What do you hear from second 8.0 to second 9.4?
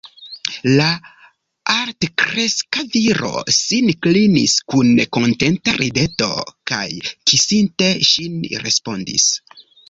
ŝin, respondis: